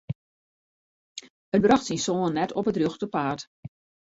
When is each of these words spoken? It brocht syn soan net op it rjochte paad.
It 1.55 1.61
brocht 1.63 1.85
syn 1.87 2.01
soan 2.05 2.33
net 2.35 2.55
op 2.59 2.69
it 2.69 2.79
rjochte 2.79 3.07
paad. 3.15 3.39